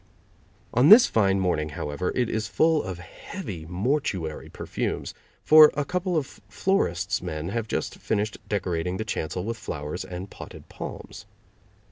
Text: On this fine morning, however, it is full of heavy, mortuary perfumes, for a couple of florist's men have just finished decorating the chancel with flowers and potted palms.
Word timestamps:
On 0.73 0.89
this 0.89 1.05
fine 1.05 1.39
morning, 1.39 1.69
however, 1.69 2.11
it 2.15 2.27
is 2.27 2.47
full 2.47 2.81
of 2.81 2.97
heavy, 2.97 3.67
mortuary 3.67 4.49
perfumes, 4.49 5.13
for 5.43 5.69
a 5.75 5.85
couple 5.85 6.17
of 6.17 6.41
florist's 6.49 7.21
men 7.21 7.49
have 7.49 7.67
just 7.67 7.97
finished 7.99 8.39
decorating 8.49 8.97
the 8.97 9.05
chancel 9.05 9.43
with 9.43 9.57
flowers 9.57 10.03
and 10.03 10.31
potted 10.31 10.67
palms. 10.69 11.27